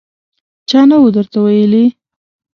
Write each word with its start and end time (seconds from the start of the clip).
_چا 0.69 0.81
نه 0.89 0.95
و 0.99 1.05
درته 1.15 1.39
ويلي! 1.43 1.85